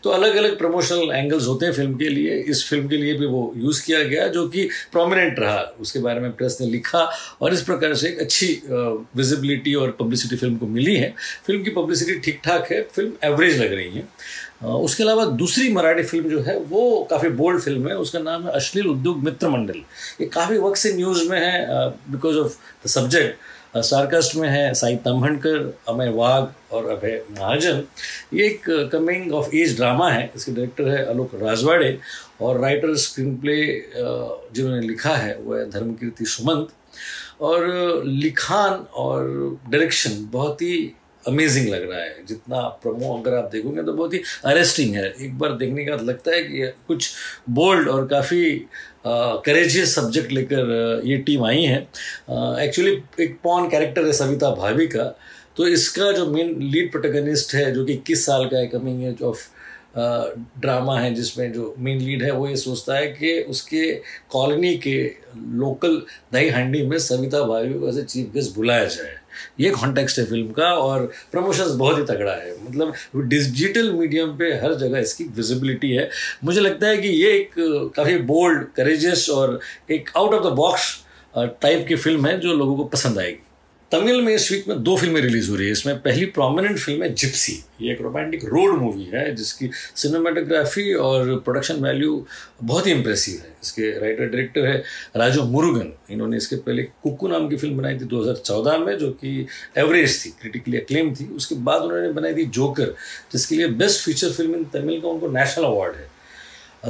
तो 0.04 0.10
अलग 0.10 0.36
अलग 0.36 0.57
प्रमोशनल 0.57 1.12
एंगल्स 1.12 1.48
होते 1.48 1.66
हैं 1.66 1.74
फ़िल्म 1.74 1.95
के 1.98 2.10
लिए। 2.10 2.36
इस 2.45 2.68
फ़िल्म 2.69 2.88
के 2.88 2.98
लिए 2.98 3.13
भी 3.13 3.25
वो 3.27 3.54
यूज़ 3.57 3.84
किया 3.86 4.04
गया, 4.04 4.27
जो 4.27 4.48
कि 4.48 4.68
प्रोमिनेंट 4.92 5.39
रहा। 5.39 5.62
उसके 5.81 6.00
बारे 6.00 6.22
में 6.22 6.31
प्रेस 6.31 6.57
ने 6.62 6.68
लिखा, 6.68 7.10
और 7.42 7.54
इस 7.54 7.62
प्रकार 7.62 7.94
से 7.94 8.10
एक 8.10 8.19
अच्छी 8.19 8.48
विजिबिलिटी 8.72 9.74
और 9.75 9.95
पब्लिसिटी 10.00 10.36
फ़िल्म 10.36 10.57
को 10.57 10.68
मिली 10.68 10.95
है। 10.95 11.13
फ़िल्म 11.45 11.63
की 11.63 11.69
पब्लिसिटी 11.72 12.19
ठीक 12.19 12.42
ठाक 12.45 12.72
है 12.72 12.81
फ़िल्म 12.86 13.13
एवरेज 13.24 13.62
लग 13.62 13.74
रही 13.74 13.92
है। 13.92 14.07
उसके 14.63 15.04
अलावा 15.04 15.25
दूसरी 15.25 15.72
मराठी 15.74 16.04
फ़िल्म 16.04 16.30
जो 16.30 16.40
है, 16.42 16.58
वो 16.60 17.08
काफ़ी 17.10 17.30
बोल्ड 17.30 17.62
फ़िल्म 17.62 17.88
है, 17.90 17.96
उसका 17.98 18.19
नाम 18.19 18.44
है 18.44 18.52
अश्लील 18.54 18.88
उद्योग 18.88 19.24
मित्र 19.24 19.50
मंडल। 19.50 19.78
ये 20.22 20.25
काफ़ी 20.28 20.58
वक्त 20.58 20.78
से 20.80 20.94
न्यूज़ 20.94 21.30
में 21.30 21.40
है 21.40 21.90
बिकॉज़ 22.12 22.38
ऑफ़ 22.38 22.58
द 22.86 22.90
सब्जेक्ट 22.90 23.50
सार्कास्ट 23.78 24.36
में 24.36 24.48
है, 24.50 24.74
साई 24.74 24.96
तम्भनकर 25.06 25.74
अमय 25.90 26.10
वाघ 26.12 26.74
और 26.74 26.90
अभय 26.92 27.22
महाजन। 27.31 27.84
ये 28.34 28.46
एक 28.46 28.90
कमिंग 28.92 29.34
ऑफ़ 29.34 29.56
एज 29.56 29.75
ड्रामा 29.78 30.10
है, 30.10 30.31
इसके 30.36 30.52
डायरेक्टर 30.52 30.90
है 30.90 31.06
आलोक 31.10 31.31
राजवाड़े 31.44 31.98
और 32.42 32.60
राइटर 32.62 32.96
स्क्रीन 32.98 33.36
प्ले 33.38 33.58
जिन्होंने 33.96 34.88
लिखा 34.88 35.16
है 35.16 35.38
वह 35.38 35.60
है 35.60 35.69
धर्मकीर्ति 35.72 36.25
सुमंत। 36.28 36.69
और 37.42 38.04
लिखान 38.06 38.74
और 38.96 39.28
डायरेक्शन 39.69 40.28
बहुत 40.31 40.62
ही 40.62 40.94
अमेजिंग 41.27 41.68
लग 41.69 41.89
रहा 41.91 42.00
है। 42.00 42.25
जितना 42.27 42.62
प्रमो 42.83 43.13
अगर 43.15 43.35
आप 43.38 43.50
देखोगे 43.51 43.83
तो 43.83 43.94
बहुत 43.94 44.13
ही 44.13 44.21
अरेस्टिंग 44.45 44.95
है। 44.95 45.06
एक 45.21 45.38
बार 45.39 45.51
देखने 45.57 45.85
का 45.85 45.95
लगता 45.95 46.31
है 46.31 46.44
कि 46.44 46.71
कुछ 46.88 47.12
बोल्ड 47.50 47.89
और 47.89 48.07
काफ़ी 48.07 48.44
करेजियस 49.07 49.95
सब्जेक्ट 49.95 50.31
लेकर 50.31 51.01
ये 51.06 51.18
टीम 51.19 51.45
आई 51.45 51.63
है। 51.63 51.77
एक्चुअली 52.65 52.91
एक 53.19 53.38
पॉन 53.44 53.69
कैरेक्टर 53.69 54.06
है 54.06 54.13
सविता 54.13 54.50
भाभी 54.56 54.88
का। 54.88 55.03
तो 55.57 55.68
इसका 55.68 56.12
जो 56.12 56.25
मेन 56.25 56.56
लीड 56.62 56.91
प्रोटेगनिस्ट 56.91 57.53
है, 57.56 57.71
जो 57.74 57.85
कि 57.85 57.94
इक्कीस 57.94 58.25
साल 58.25 58.45
का 58.45 58.57
है 58.57 58.67
कमिंग 58.67 59.03
एज 59.06 59.21
ऑफ़ 59.21 59.47
ड्रामा 60.62 61.00
है, 61.00 61.13
जिसमें 61.13 61.51
जो 61.53 61.74
मेन 61.79 62.00
लीड 62.00 62.24
है, 62.24 62.31
वो 62.31 62.47
ये 62.47 62.56
सोचता 62.56 62.97
है 62.97 63.07
कि 63.07 63.39
उसके 63.50 63.91
कॉलोनी 64.29 64.74
के 64.77 64.95
लोकल 65.57 66.01
दही 66.33 66.50
हांडी 66.50 66.85
में 66.88 66.97
सविता 67.00 67.41
भाभी 67.44 67.74
को 67.74 67.89
ऐसे 67.89 68.03
चीफ 68.03 68.31
गेस्ट 68.33 68.56
बुलाया 68.56 68.85
जाए। 68.85 69.17
ये 69.60 69.69
कॉन्टेक्स्ट 69.72 70.19
है 70.19 70.25
फ़िल्म 70.25 70.51
का 70.51 70.74
और 70.75 71.06
प्रमोशन 71.31 71.78
बहुत 71.78 71.98
ही 71.98 72.04
तगड़ा 72.06 72.33
है। 72.33 72.56
मतलब 72.63 73.28
डिजिटल 73.28 73.92
मीडियम 73.94 74.36
पे 74.38 74.51
हर 74.63 74.74
जगह 74.75 75.00
इसकी 75.00 75.24
विजिबिलिटी 75.36 75.92
है। 75.92 76.10
मुझे 76.44 76.62
लगता 76.62 76.88
है 76.88 76.98
कि 76.98 77.07
ये 77.07 77.31
एक 77.33 77.54
काफ़ी 77.95 78.18
बोल्ड 78.33 78.66
करेजियस 78.75 79.30
और 79.30 79.60
एक 79.92 80.10
out 80.18 80.33
of 80.33 80.44
the 80.44 80.56
box 80.56 80.98
type 81.33 81.86
की 81.88 81.95
फ़िल्म 81.95 82.25
है 82.25 82.39
जो 82.39 82.54
लोगों 82.54 82.75
को 82.75 82.83
पसंद 82.88 83.19
आएगी। 83.19 83.44
तमिल 83.91 84.21
में 84.21 84.33
इस 84.33 84.51
वीक 84.51 84.67
में 84.67 84.81
दो 84.83 84.95
फ़िल्में 84.97 85.19
रिलीज़ 85.21 85.49
हो 85.51 85.55
रही 85.55 85.65
है। 85.65 85.71
इसमें 85.71 85.97
पहली 86.01 86.25
प्रोमिनेंट 86.35 86.77
फ़िल्म 86.79 87.03
है 87.03 87.13
जिप्सी 87.13 87.53
ये 87.81 87.91
एक 87.93 88.01
रोमांटिक 88.01 88.43
रोड 88.45 88.77
मूवी 88.81 89.03
है, 89.13 89.23
जिसकी 89.35 89.69
सिनेमाटोग्राफी 89.95 90.93
और 90.95 91.35
प्रोडक्शन 91.39 91.81
वैल्यू 91.83 92.25
बहुत 92.63 92.88
ही 92.88 92.91
इंप्रेसिव 92.91 93.39
है। 93.39 93.53
इसके 93.63 93.89
राइटर 93.99 94.25
डायरेक्टर 94.25 94.65
है 94.65 94.77
राजू 95.17 95.43
मुरुगन 95.45 95.91
इन्होंने 96.11 96.38
इसके 96.38 96.55
पहले 96.57 96.83
कुकू 97.03 97.27
नाम 97.27 97.47
की 97.49 97.55
फ़िल्म 97.55 97.77
बनाई 97.77 97.97
थी 97.99 98.05
2014 98.05 98.77
में, 98.77 98.97
जो 98.97 99.09
कि 99.11 99.45
एवरेज 99.77 100.23
थी 100.25 100.29
क्रिटिकली 100.41 100.77
अक्लेम 100.77 101.13
थी। 101.15 101.27
उसके 101.35 101.55
बाद 101.57 101.81
उन्होंने 101.81 102.11
बनाई 102.13 102.33
थी 102.33 102.45
जोकर 102.59 102.93
जिसके 103.31 103.55
लिए 103.55 103.67
best 103.81 104.05
feature 104.05 104.31
film 104.31 104.55
in 104.55 104.63
Tamil 104.73 105.01
का 105.01 105.07
उनको 105.07 105.27
नेशनल 105.29 105.65
अवार्ड 105.65 105.95
है। 105.95 106.09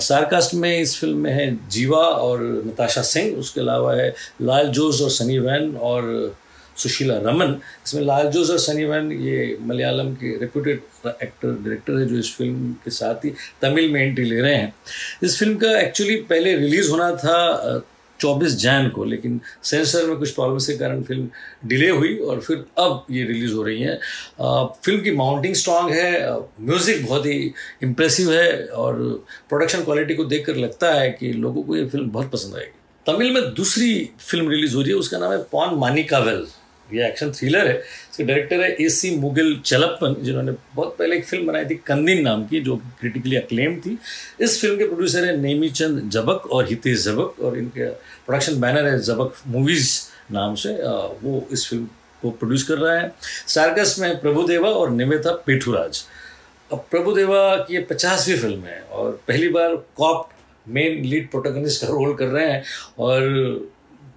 सारकास्ट 0.01 0.53
में 0.53 0.79
इस 0.79 0.95
फ़िल्म 0.99 1.17
में 1.17 1.31
है 1.31 1.49
जीवा 1.69 1.97
और 1.97 2.41
नताशा 2.67 3.01
सिंह। 3.03 3.35
उसके 3.37 3.59
अलावा 3.61 3.95
है 3.95 4.13
लाल 4.41 4.67
जोस 4.69 5.01
और 5.01 5.09
सनी 5.09 5.39
वैन 5.39 5.75
और 5.75 6.35
सुशीला 6.81 7.17
रमन, 7.19 7.55
इसमें 7.85 8.03
लाल 8.03 8.29
जोस 8.31 8.49
और 8.51 8.59
सनी 8.59 8.85
वैन 8.85 9.11
ये 9.13 9.57
मलयालम 9.61 10.13
के 10.15 10.37
रेप्यूटेड 10.39 10.81
एक्टर 11.07 11.47
डायरेक्टर 11.47 11.99
है, 11.99 12.05
जो 12.07 12.17
इस 12.17 12.35
फ़िल्म 12.37 12.73
के 12.83 12.91
साथ 12.91 13.25
ही 13.25 13.33
तमिल 13.61 13.91
में 13.91 14.01
एंट्री 14.01 14.25
ले 14.25 14.41
रहे 14.41 14.55
हैं। 14.55 14.73
इस 15.23 15.39
फ़िल्म 15.39 15.57
का 15.57 15.79
एक्चुअली 15.79 16.15
पहले 16.29 16.55
रिलीज़ 16.57 16.91
होना 16.91 17.11
था 17.15 17.81
चौबीस 18.19 18.55
जैन 18.57 18.87
को, 18.89 19.03
लेकिन 19.03 19.39
सेंसर 19.63 20.05
में 20.07 20.17
कुछ 20.17 20.31
प्रॉब्लम्स 20.31 20.67
के 20.67 20.73
कारण 20.77 21.01
फ़िल्म 21.03 21.29
डिले 21.67 21.89
हुई 21.89 22.17
और 22.19 22.39
फिर 22.39 22.57
अब 22.79 23.05
ये 23.11 23.23
रिलीज़ 23.25 23.53
हो 23.53 23.63
रही 23.63 23.81
है। 23.81 23.95
फ़िल्म 24.39 25.01
की 25.03 25.11
माउंटिंग 25.13 25.55
स्ट्रांग 25.55 25.89
है 25.91 26.31
म्यूज़िक 26.61 27.05
बहुत 27.05 27.25
ही 27.25 27.51
इम्प्रेसिव 27.83 28.31
है 28.33 28.65
और 28.83 29.01
प्रोडक्शन 29.49 29.83
क्वालिटी 29.83 30.15
को 30.15 30.23
देखकर 30.25 30.55
लगता 30.57 30.93
है 30.93 31.09
कि 31.11 31.31
लोगों 31.35 31.63
को 31.63 31.75
ये 31.77 31.85
फ़िल्म 31.85 32.09
बहुत 32.11 32.31
पसंद 32.31 32.55
आएगी। 32.55 32.79
तमिल 33.05 33.33
में 33.33 33.53
दूसरी 33.53 34.09
फ़िल्म 34.19 34.49
रिलीज़ 34.49 34.75
हो 34.75 34.81
रही 34.81 34.91
है, 34.91 34.97
उसका 34.97 35.17
नाम 35.17 35.31
है 35.31 35.43
पॉन 35.51 35.75
मानिकावेल 35.79 36.45
ये 36.93 37.07
एक्शन 37.07 37.31
थ्रिलर 37.31 37.67
है। 37.67 37.75
इसके 37.75 38.23
डायरेक्टर 38.23 38.61
है 38.61 38.69
ए 38.75 38.87
सी 38.89 39.15
मुगल 39.17 39.55
चलप्पन, 39.65 40.15
जिन्होंने 40.21 40.51
बहुत 40.75 40.95
पहले 40.97 41.15
एक 41.17 41.25
फ़िल्म 41.25 41.47
बनाई 41.47 41.65
थी, 41.65 41.75
कंदिन 41.85 42.21
नाम 42.23 42.45
की, 42.47 42.59
जो 42.61 42.75
क्रिटिकली 42.99 43.35
अक्लेम 43.35 43.79
थी। 43.81 43.97
इस 44.41 44.59
फ़िल्म 44.61 44.77
के 44.77 44.85
प्रोड्यूसर 44.85 45.25
है 45.25 45.37
नेमी 45.37 45.69
चंद 45.71 46.09
जबक 46.11 46.47
और 46.47 46.67
हितेश 46.69 47.03
जबक, 47.05 47.35
और 47.41 47.57
इनके 47.57 47.89
प्रोडक्शन 48.25 48.59
बैनर 48.61 48.87
है 48.87 48.99
जबक 49.01 49.41
मूवीज़ 49.47 49.89
नाम 50.31 50.55
से। 50.55 50.73
वो 50.73 51.47
इस 51.51 51.67
फ़िल्म 51.69 51.87
को 52.21 52.29
प्रोड्यूस 52.31 52.63
कर 52.63 52.77
रहा 52.77 52.93
है। 52.95 53.13
स्टारकस 53.47 53.95
में 53.99 54.19
प्रभुदेवा 54.21 54.69
और 54.71 54.91
निमिता 54.91 55.31
पेठूराज 55.45 56.03
अब 56.71 56.85
प्रभुदेवा 56.91 57.55
की 57.57 57.73
ये 57.73 57.79
पचासवीं 57.83 58.37
फ़िल्म 58.37 58.63
है, 58.63 58.81
और 58.81 59.19
पहली 59.27 59.47
बार 59.49 59.75
कॉप 59.97 60.29
मेन 60.67 61.03
लीड 61.03 61.29
प्रोटोगनिस्ट 61.31 61.81
का 61.81 61.87
रोल 61.87 62.13
कर 62.15 62.25
रहे 62.27 62.45
हैं, 62.45 62.63
और 62.99 63.69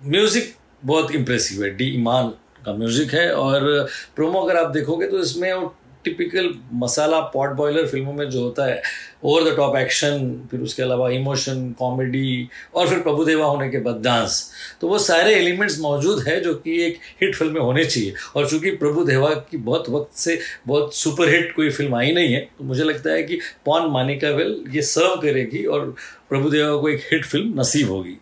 म्यूज़िक 0.07 0.55
बहुत 0.83 1.15
इम्प्रेसिव 1.15 1.65
है। 1.65 1.71
डी 1.77 1.85
ईमान 1.95 2.33
का 2.67 2.73
म्यूज़िक 2.75 3.15
है 3.15 3.31
और 3.35 3.87
प्रोमो 4.17 4.41
अगर 4.41 4.57
आप 4.57 4.71
देखोगे 4.71 5.07
तो 5.07 5.21
इसमें 5.21 5.53
वो 5.53 5.75
टिपिकल 6.05 6.49
मसाला 6.75 7.19
पॉट 7.35 7.51
बॉयलर 7.57 7.87
फ़िल्मों 7.87 8.13
में 8.13 8.29
जो 8.31 8.43
होता 8.43 8.65
है 8.67 8.83
ओवर 9.25 9.45
द 9.45 9.55
टॉप 9.57 9.77
एक्शन 9.77 10.49
फिर 10.51 10.61
उसके 10.61 10.83
अलावा 10.83 11.09
इमोशन 11.11 11.71
कॉमेडी 11.79 12.49
और 12.75 12.89
फिर 12.89 12.99
प्रभुदेवा 12.99 13.47
होने 13.47 13.69
के 13.71 13.79
बाद 13.81 14.03
डांस 14.05 14.51
तो 14.81 14.89
वो 14.89 14.99
सारे 14.99 15.35
एलिमेंट्स 15.35 15.79
मौजूद 15.81 16.23
है 16.27 16.41
जो 16.41 16.55
कि 16.55 16.77
एक 16.83 16.99
हिट 17.23 17.35
फ़िल्म 17.37 17.53
में 17.55 17.61
होने 17.61 17.85
चाहिए। 17.85 18.13
और 18.37 18.49
चूँकि 18.51 18.71
प्रभुदेवा 18.77 19.31
की 19.51 19.57
बहुत 19.59 19.89
वक्त 19.91 20.17
से 20.17 20.39
बहुत 20.67 20.95
सुपर 20.95 21.35
हिट 21.35 21.55
कोई 21.57 21.71
फ़िल्म 21.71 21.95
आई 21.95 22.13
नहीं 22.13 22.35
है 22.35 22.41
तो 22.59 22.65
मुझे 22.65 22.85
लगता 22.85 23.11
है 23.11 23.23
कि 23.23 23.41
पॉन 23.67 23.91
मानिका 23.93 24.31
वेल 24.31 24.65
ये 24.75 24.83
सर्व 24.83 25.17
करेगी 25.23 25.65
और 25.67 25.95
प्रभुदेवा 26.31 26.77
को 26.77 26.89
एक 26.89 27.09
हिट 27.13 27.25
फ़िल्म 27.25 27.61
नसीब 27.61 27.91
होगी। 27.91 28.17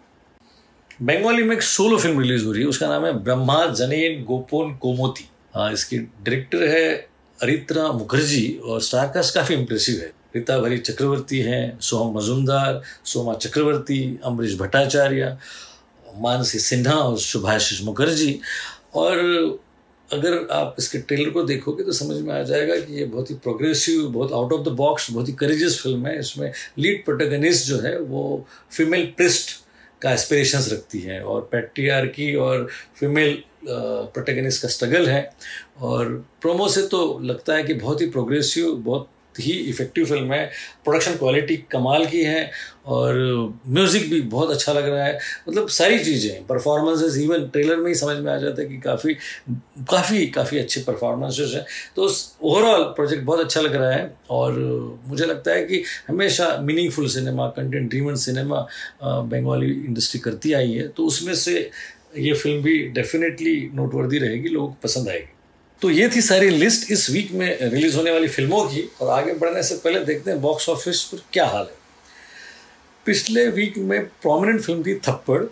बंगाली 1.02 1.42
में 1.42 1.54
एक 1.54 1.62
सोलो 1.62 1.96
फ़िल्म 1.98 2.20
रिलीज़ 2.20 2.44
हो 2.46 2.52
रही 2.52 2.62
है, 2.62 2.68
उसका 2.68 2.88
नाम 2.88 3.04
है 3.04 3.12
ब्रह्मा 3.24 3.64
जनेन 3.68 4.22
गोपोन 4.24 4.74
कोमोती। 4.82 5.24
हाँ 5.54 5.72
इसकी 5.72 5.96
डायरेक्टर 5.98 6.62
है 6.68 6.90
अरित्रा 7.38 7.86
मुखर्जी 7.92 8.46
और 8.64 8.80
स्टारकास्ट 8.80 9.34
काफ़ी 9.34 9.54
इंप्रेसिव 9.54 10.00
है। 10.00 10.12
रीता 10.36 10.58
भरी 10.58 10.78
चक्रवर्ती 10.78 11.38
हैं, 11.40 11.78
सोहम 11.80 12.16
मजुमदार, 12.16 12.80
सोमा 13.04 13.34
चक्रवर्ती, 13.34 14.18
अमरीश 14.24 14.54
भट्टाचार्य, 14.58 15.36
मानसी 16.20 16.58
सिन्हा 16.58 16.94
और 16.94 17.18
सुभाषिष 17.20 17.82
मुखर्जी। 17.84 18.38
और 18.94 19.18
अगर 20.08 20.46
आप 20.52 20.76
इसके 20.78 20.98
ट्रेलर 21.00 21.30
को 21.30 21.42
देखोगे 21.42 21.84
तो 21.84 21.92
समझ 21.92 22.16
में 22.16 22.32
आ 22.34 22.42
जाएगा 22.42 22.76
कि 22.76 22.98
ये 22.98 23.04
बहुत 23.06 23.30
ही 23.30 23.34
प्रोग्रेसिव 23.42 24.06
बहुत 24.08 24.32
आउट 24.32 24.52
ऑफ़ 24.52 24.62
द 24.68 24.72
बॉक्स 24.76 25.10
बहुत 25.10 25.28
ही 25.28 25.32
करेजियस 25.34 25.80
फ़िल्म 25.82 26.06
है। 26.06 26.18
इसमें 26.20 26.50
लीड 26.78 27.04
प्रोटेगनिस्ट 27.04 27.66
जो 27.66 27.80
है 27.80 27.98
वो 28.00 28.46
फीमेल 28.70 29.12
प्रिस्ट 29.16 29.60
का 30.02 30.12
एस्पिरेशंस 30.12 30.72
रखती 30.72 31.00
है। 31.00 31.22
और 31.22 31.48
पैट्रियार 31.52 32.06
की 32.06 32.34
और 32.34 32.68
फीमेल 33.00 33.42
प्रोटेगनिस्ट 33.66 34.62
का 34.62 34.68
स्ट्रगल 34.68 35.08
है। 35.08 35.30
और 35.80 36.14
प्रोमो 36.40 36.68
से 36.68 36.86
तो 36.86 37.18
लगता 37.18 37.54
है 37.54 37.62
कि 37.62 37.74
बहुत 37.74 38.00
ही 38.00 38.06
प्रोग्रेसिव 38.10 38.72
बहुत 38.84 39.08
ही 39.40 39.52
इफ़ेक्टिव 39.52 40.04
फ़िल्म 40.06 40.32
है। 40.32 40.44
प्रोडक्शन 40.84 41.16
क्वालिटी 41.16 41.56
कमाल 41.72 42.06
की 42.06 42.22
है 42.22 42.50
और 42.86 43.14
म्यूज़िक 43.68 44.08
भी 44.10 44.20
बहुत 44.30 44.50
अच्छा 44.50 44.72
लग 44.72 44.88
रहा 44.88 45.04
है। 45.04 45.18
मतलब 45.48 45.68
सारी 45.70 45.98
चीज़ें 45.98 46.46
परफॉर्मेंसेस 46.46 47.16
इवन 47.18 47.46
ट्रेलर 47.48 47.76
में 47.76 47.88
ही 47.88 47.94
समझ 47.94 48.16
में 48.16 48.32
आ 48.32 48.36
जाता 48.38 48.62
है 48.62 48.68
कि 48.68 48.76
काफ़ी 48.80 49.14
काफ़ी 49.90 50.26
काफ़ी 50.28 50.58
अच्छे 50.58 50.80
परफॉर्मेंसेस 50.82 51.54
हैं। 51.54 51.64
तो 51.96 52.08
ओवरऑल 52.42 52.82
प्रोजेक्ट 52.96 53.24
बहुत 53.24 53.40
अच्छा 53.40 53.60
लग 53.60 53.74
रहा 53.74 53.92
है 53.92 54.14
और 54.30 54.58
मुझे 55.06 55.26
लगता 55.26 55.50
है 55.50 55.64
कि 55.64 55.82
हमेशा 56.08 56.56
meaningful 56.62 57.08
cinema 57.08 57.46
content 57.56 57.88
driven 57.90 58.14
cinema 58.24 58.66
Bengali 59.02 59.70
industry 59.74 60.20
करती 60.20 60.52
आई 60.52 60.72
है। 60.72 60.88
तो 60.88 61.06
उसमें 61.06 61.34
से 61.34 61.70
ये 62.18 62.32
फ़िल्म 62.34 62.62
भी 62.62 62.78
डेफिनेटली 62.88 63.70
नोटवर्दी 63.74 64.18
रहेगी, 64.18 64.48
लोगों 64.48 64.68
को 64.68 64.76
पसंद 64.82 65.08
आएगी। 65.08 65.31
तो 65.82 65.90
ये 65.90 66.08
थी 66.08 66.20
सारी 66.22 66.48
लिस्ट 66.48 66.90
इस 66.92 67.08
वीक 67.10 67.30
में 67.32 67.58
रिलीज़ 67.60 67.96
होने 67.96 68.10
वाली 68.10 68.28
फ़िल्मों 68.28 68.64
की। 68.64 68.82
और 69.00 69.08
आगे 69.10 69.32
बढ़ने 69.34 69.62
से 69.62 69.76
पहले 69.76 70.00
देखते 70.00 70.30
हैं 70.30 70.40
बॉक्स 70.40 70.68
ऑफ़िस 70.68 71.02
पर 71.04 71.22
क्या 71.32 71.46
हाल 71.46 71.64
है। 71.64 71.80
पिछले 73.06 73.46
वीक 73.48 73.78
में 73.78 74.04
प्रोमिनेंट 74.22 74.60
फ़िल्म 74.60 74.82
थी 74.82 74.94
थप्पड़। 75.06 75.42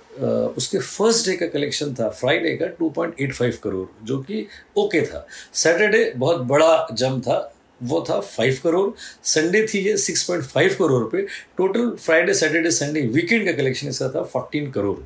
उसके 0.56 0.78
फ़र्स्ट 0.78 1.28
डे 1.28 1.36
का 1.36 1.46
कलेक्शन 1.48 1.94
था 1.94 2.08
फ्राइडे 2.10 2.56
का 2.56 2.66
2.85 2.76 3.58
करोड़, 3.62 3.86
जो 4.06 4.18
कि 4.20 4.46
ओके 4.76 5.02
था। 5.02 5.26
सैटरडे 5.54 6.12
बहुत 6.16 6.40
बड़ा 6.52 6.86
जम 6.92 7.20
था, 7.20 7.54
वो 7.82 8.04
था 8.10 8.20
फाइव 8.20 8.60
करोड़। 8.64 8.90
संडे 9.26 9.66
थी 9.66 9.78
ये 9.80 9.96
सिक्स 9.98 10.22
पॉइंट 10.24 10.44
फाइव 10.44 10.76
करोड़ 10.78 11.04
पे। 11.12 11.26
Total 11.58 11.90
Friday 11.96 12.34
Saturday 12.34 12.70
Sunday 12.70 13.00
weekend 13.08 13.46
का 13.46 13.52
कलेक्शन 13.52 13.88
इसका 13.88 14.08
था 14.08 14.22
फोर्टीन 14.24 14.70
करोड़। 14.70 14.98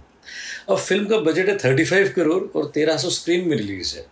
अब 0.69 0.76
फ़िल्म 0.78 1.07
का 1.07 1.19
बजट 1.23 1.49
है 1.49 1.57
थर्टी 1.59 1.85
फाइव 1.85 2.12
करोड़ 2.16 2.43
और 2.59 2.71
तेरह 2.75 2.97
सौ 2.97 3.11
स्क्रीन 3.12 3.49
में 3.49 3.57
रिलीज़ 3.57 3.97
है। 3.97 4.07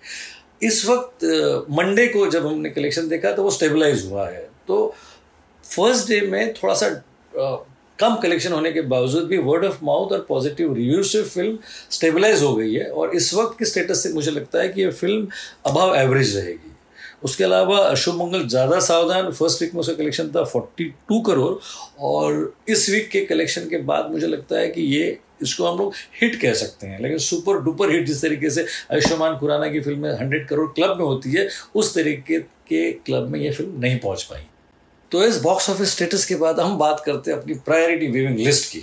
इस 0.63 0.85
वक्त 0.87 1.25
मंडे 1.71 2.07
को 2.09 2.27
जब 2.31 2.47
हमने 2.47 2.71
कलेक्शन 2.71 3.09
देखा 3.09 3.33
तो 3.33 3.43
वो 3.43 3.51
स्टेबलाइज 3.51 4.05
हुआ 4.11 4.29
है। 4.29 4.49
तो 4.69 4.95
फ़र्स्ट 5.65 6.09
डे 6.09 6.21
में 6.27 6.53
थोड़ा 6.55 6.75
सा 6.75 6.89
कम 7.99 8.15
कलेक्शन 8.23 8.53
होने 8.53 8.73
के 8.73 8.81
बावजूद 8.91 9.25
भी 9.29 9.39
वर्ड 9.41 9.65
ऑफ़ 9.65 9.79
माउथ 9.85 10.13
और 10.13 10.25
पॉजिटिव 10.29 10.75
रिव्यू 10.75 11.03
से 11.03 11.23
फ़िल्म 11.25 11.59
स्टेबलाइज 11.91 12.43
हो 12.43 12.55
गई 12.57 12.75
है। 12.75 12.91
और 12.91 13.15
इस 13.17 13.33
वक्त 13.35 13.59
के 13.59 13.65
स्टेटस 13.65 14.03
से 14.03 14.13
मुझे 14.13 14.31
लगता 14.31 14.61
है 14.63 14.69
कि 14.69 14.83
ये 14.83 14.91
फ़िल्म 14.91 15.29
अबव 15.67 15.95
एवरेज 15.97 16.37
रहेगी। 16.37 16.72
उसके 17.25 17.45
अलावा 17.45 17.79
अशुभ 17.79 18.15
मंगल 18.17 18.47
ज़्यादा 18.49 18.79
सावधान। 18.81 19.31
फ़र्स्ट 19.33 19.63
वीक 19.63 19.75
में 19.75 19.81
उसका 19.81 19.95
कलेक्शन 19.95 20.31
था 20.31 20.45
फोर्टी 20.45 20.85
टू 21.09 21.21
करोड़। 21.23 21.55
और 22.01 22.55
इस 22.69 22.89
वीक 22.91 23.09
के 23.11 23.25
कलेक्शन 23.27 23.69
के 23.69 23.79
बाद 23.83 24.11
मुझे 24.13 24.27
लगता 24.27 24.59
है 24.59 24.69
कि 24.69 24.83
ये 24.95 25.19
इसको 25.43 25.67
हम 25.67 25.79
लोग 25.79 25.95
हिट 26.21 26.41
कह 26.41 26.53
सकते 26.55 26.87
हैं। 26.87 27.01
लेकिन 27.03 27.19
सुपर 27.21 27.59
डुपर 27.61 27.91
हिट 27.91 28.07
जिस 28.07 28.23
तरीके 28.23 28.51
से 28.51 28.67
आयुष्मान 28.93 29.37
खुराना 29.39 29.69
की 29.69 29.81
फ़िल्म 29.81 30.15
हंड्रेड 30.17 30.49
करोड़ 30.49 30.69
क्लब 30.71 30.97
में 30.99 31.05
होती 31.05 31.33
है, 31.33 31.49
उस 31.75 31.95
तरीके 31.95 32.39
के 32.69 32.91
क्लब 32.93 33.29
में 33.29 33.39
ये 33.41 33.51
फ़िल्म 33.51 33.81
नहीं 33.81 33.99
पहुँच 33.99 34.23
पाई। 34.23 34.47
तो 35.13 35.25
इस 35.25 35.41
बॉक्स 35.43 35.69
ऑफ़िस 35.71 35.93
स्टेटस 35.93 36.25
के 36.27 36.35
बाद 36.37 36.61
हम 36.61 36.77
बात 36.79 37.03
करते 37.07 37.31
हैं 37.31 37.39
अपनी 37.39 37.55
प्रायोरिटी 37.67 38.07
व्यूइंग 38.09 38.39
लिस्ट 38.39 38.71
की। 38.73 38.83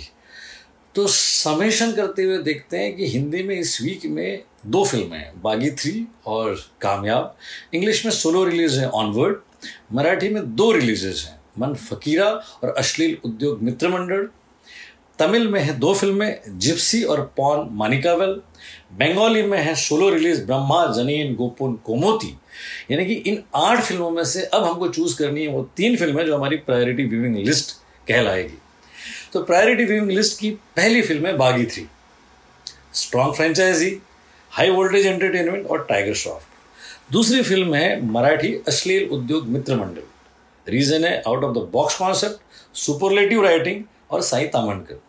तो 0.94 1.06
समेशन 1.06 1.92
करते 1.92 2.22
हुए 2.22 2.38
देखते 2.42 2.78
हैं 2.78 2.94
कि 2.96 3.06
हिंदी 3.08 3.42
में 3.42 3.54
इस 3.56 3.80
वीक 3.82 4.04
में 4.06 4.42
दो 4.66 4.84
फ़िल्में 4.84 5.18
हैं, 5.18 5.32
बागी 5.42 5.70
थ्री 5.70 6.06
और 6.26 6.54
कामयाब। 6.80 7.36
इंग्लिश 7.74 8.04
में 8.06 8.12
सोलो 8.12 8.44
रिलीज़ 8.44 8.78
है 8.80 8.88
ऑनवर्ड 8.88 9.36
मराठी 9.92 10.28
में 10.28 10.42
दो 10.56 10.70
रिलीजेज 10.72 11.20
हैं, 11.20 11.40
मन 11.58 11.74
फकीरा 11.74 12.26
और 12.26 12.74
अश्लील 12.78 13.16
उद्योग 13.24 13.62
मित्र 13.62 13.88
मंडल। 13.88 14.28
तमिल 15.18 15.46
में 15.48 15.60
है 15.60 15.78
दो 15.78 15.92
फ़िल्में 15.94 16.40
जिप्सी 16.48 17.02
और 17.04 17.20
पॉन 17.36 17.68
मानिकावेल। 17.72 18.30
बंगाली 18.98 19.42
में 19.42 19.58
है 19.58 19.74
सोलो 19.74 20.08
रिलीज़ 20.10 20.44
ब्रह्मा, 20.46 20.84
जनीन, 20.92 21.34
गोपुन, 21.34 21.74
कोमोती। 21.86 22.34
यानी 22.90 23.04
कि 23.06 23.14
इन 23.30 23.42
आठ 23.56 23.82
फ़िल्मों 23.82 24.10
में 24.10 24.24
से 24.24 24.44
अब 24.44 24.64
हमको 24.64 24.88
चूज़ 24.88 25.16
करनी 25.18 25.42
है 25.42 25.48
वो 25.48 25.62
तीन 25.76 25.96
फ़िल्में 25.96 26.24
जो 26.26 26.36
हमारी 26.36 26.56
प्रायोरिटी 26.58 27.04
व्यूइंग 27.04 27.36
लिस्ट 27.36 27.76
कहलाएगी। 28.08 28.58
तो 29.32 29.42
प्रायोरिटी 29.42 29.84
व्यूइंग 29.84 30.10
लिस्ट 30.10 30.38
की 30.38 30.50
पहली 30.76 31.02
फ़िल्म 31.02 31.26
है 31.26 31.36
Baaghi 31.36 31.64
three. 31.64 31.86
Strong 32.94 33.34
franchise 33.34 33.90
high 34.52 34.70
voltage 34.70 35.06
entertainment 35.06 35.66
और 35.66 35.84
टाइगर 35.88 36.14
श्रॉफ 36.14 36.46
दूसरी 37.12 37.42
फ़िल्म 37.42 37.74
है 37.74 38.04
मराठी 38.06 38.54
अश्लील 38.68 39.08
उद्योग 39.12 39.46
मित्र 39.48 39.76
मंडल। 39.76 40.02
रीजन 40.66 41.04
है 41.04 41.22
out 41.26 41.44
of 41.44 41.54
the 41.54 41.68
box 41.72 41.98
concept 41.98 42.76
superlative 42.78 43.42
writing 43.44 43.84
और 44.10 44.22
साई 44.22 44.46
तामनकर 44.48 45.00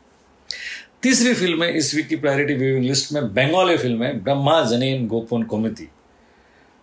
तीसरी 1.04 1.34
फ़िल्म 1.34 1.64
है 1.64 1.78
इस 1.78 1.94
वीक 1.96 2.08
की 2.08 2.16
प्रायोरिटी 2.18 2.54
व्यूइंग 2.54 2.84
लिस्ट 2.86 3.12
में 3.14 3.24
बंगाली 3.34 3.78
फ़िल्म 3.78 4.04
है 4.04 4.14
ब्रह्मा, 4.24 4.62
जनीन, 4.64 5.08
गोपन, 5.08 5.44
कोमिति। 5.44 5.88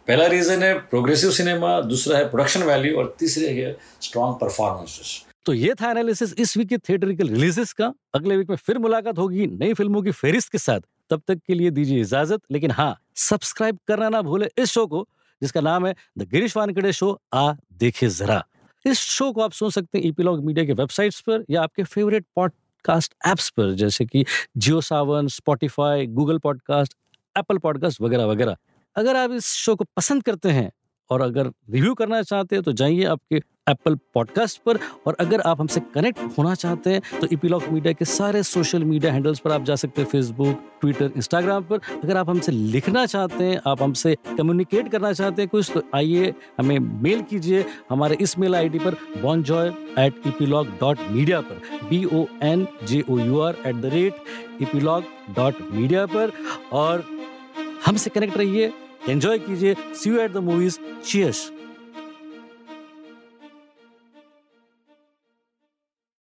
पहला 0.09 0.27
रीजन 0.27 0.63
है 0.63 0.75
प्रोग्रेसिव 0.91 1.31
सिनेमा 1.31 1.81
दूसरा 1.83 2.19
है 2.19 2.29
प्रोडक्शन 2.31 2.63
वैल्यू 2.65 2.97
और 2.99 3.15
तीसरे 3.19 3.49
है 3.55 3.77
स्ट्रॉन्ग 4.03 4.39
परफॉर्मेंसेस 4.41 5.17
तो 5.47 5.53
ये 5.55 5.75
था 5.75 5.91
एनालिसिस 5.91 6.33
इस 6.35 6.57
वीक 6.57 6.69
के 6.69 6.79
थिएटरिकल 6.79 7.29
रिलीजेस 7.29 7.73
का। 7.73 7.93
अगले 8.15 8.37
वीक 8.37 8.51
में 8.51 8.57
फिर 8.57 8.79
मुलाकात 8.79 9.19
होगी 9.19 9.47
नई 9.47 9.75
फ़िल्मों 9.75 10.03
की 10.03 10.11
फेरिस्त 10.13 10.53
के 10.53 10.59
साथ। 10.59 10.81
तब 11.11 11.23
तक 11.29 11.41
के 11.47 11.55
लिए 11.55 11.71
दीजिए 11.71 12.01
इजाज़त, 12.01 12.41
लेकिन 12.51 12.71
हाँ 12.71 12.97
सब्सक्राइब 13.17 13.79
करना 13.89 14.09
ना 14.09 14.23
भूले 14.23 14.49
इस 14.59 14.71
शो 14.71 14.87
को, 14.87 15.07
जिसका 15.43 15.61
नाम 15.61 15.87
है 15.87 15.95
द 16.19 16.29
गिरीश 16.29 16.57
वानकड़े 16.57 16.93
शो 16.93 17.21
आ 17.33 17.53
देखे 17.73 18.09
जरा। 18.09 18.45
इस 18.85 18.99
शो 18.99 19.33
को 19.33 19.41
आप 19.41 19.53
सुन 19.53 19.71
सकते 19.71 19.99
हैं 19.99 20.07
ईपीलॉग 20.07 20.45
मीडिया 20.45 20.65
के 20.67 20.73
वेबसाइट्स 20.73 21.21
पर 21.21 21.45
या 21.51 21.63
आपके 21.63 21.83
फेवरेट 21.85 22.27
पॉडकास्ट 22.37 23.15
एप्स 23.27 23.49
पर, 23.51 23.73
जैसे 23.73 24.05
कि 24.07 24.25
Jio 24.57 24.81
Saavn 24.81 25.29
Spotify 25.29 26.07
Google 26.07 26.39
podcast 26.39 26.95
Apple 27.37 27.59
podcast 27.59 28.01
वगैरह 28.01 28.25
वगैरह। 28.25 28.57
अगर 28.97 29.17
आप 29.17 29.31
इस 29.31 29.47
शो 29.47 29.75
को 29.77 29.85
पसंद 29.97 30.23
करते 30.23 30.51
हैं 30.51 30.71
और 31.11 31.21
अगर 31.21 31.53
रिव्यू 31.71 31.95
करना 31.95 32.23
चाहते 32.23 32.57
हैं 32.57 32.63
तो 32.65 32.73
जाइए 32.73 33.05
आपके 33.07 33.41
एप्पल 33.71 33.95
पॉडकास्ट 34.15 34.61
पर। 34.67 34.79
और 35.07 35.17
अगर 35.21 35.41
आप 35.41 35.61
हमसे 35.61 35.81
कनेक्ट 35.95 36.19
होना 36.39 36.55
चाहते 36.55 36.91
हैं 36.91 37.21
तो 37.21 37.27
इपीलॉक 37.33 37.65
मीडिया 37.71 37.93
के 37.93 38.05
सारे 38.05 38.43
सोशल 38.43 38.85
मीडिया 38.85 39.13
हैंडल्स 39.13 39.39
पर 39.39 39.53
आप 39.53 39.65
जा 39.65 39.75
सकते 39.77 40.03
हैं 40.03 40.09
फेसबुक 40.09 40.63
ट्विटर 40.81 41.11
इंस्टाग्राम 41.17 41.65
पर। 41.65 41.81
अगर 42.05 42.17
आप 42.17 42.31
हमसे 42.31 42.53
लिखना 42.53 43.05
चाहते 43.07 43.45
हैं, 43.45 43.61
आप 43.67 43.83
हमसे 43.83 44.17
कम्युनिकेट 44.39 44.91
करना 44.93 45.13
चाहते 45.13 45.43
हैं 45.43 45.49
कुछ 45.49 45.71
तो 45.75 45.83
आइए, 45.95 46.33
हमें 46.59 46.79
मेल 46.79 47.23
कीजिए 47.31 47.65
हमारे 47.91 48.17
इस 48.21 48.39
मेल 48.39 48.55
आईडी 48.55 48.79
पर 48.79 48.97
bonjour 49.43 49.69
at 49.99 50.27
epilogue 50.27 50.69
dot 50.81 50.99
media 51.11 51.41
पर। 51.41 51.87
B 51.91 52.05
O 52.07 52.25
N 52.43 52.67
J 52.89 53.05
O 53.11 53.19
U 53.19 53.41
R 53.41 53.57
at 53.67 53.75
the 53.77 53.95
rate 53.95 54.63
epilogue 54.63 55.05
dot 55.37 55.63
media 55.73 56.07
पर। 56.07 56.33
और 56.73 57.05
हमसे 57.87 58.11
कनेक्ट 58.11 58.37
रहिए। 58.37 58.73
एंजॉय 59.09 59.39
कीजिए 59.39 59.75
see 59.95 60.11
you 60.11 60.19
at 60.21 60.33
the 60.33 60.37
movies 60.49 60.79
cheers. 61.05 61.51